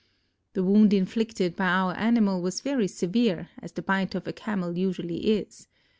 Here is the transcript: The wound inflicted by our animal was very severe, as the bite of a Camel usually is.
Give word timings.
The 0.53 0.63
wound 0.63 0.93
inflicted 0.93 1.55
by 1.55 1.67
our 1.67 1.93
animal 1.93 2.41
was 2.41 2.61
very 2.61 2.87
severe, 2.87 3.49
as 3.61 3.73
the 3.73 3.83
bite 3.83 4.15
of 4.15 4.27
a 4.27 4.33
Camel 4.33 4.75
usually 4.75 5.27
is. 5.37 5.67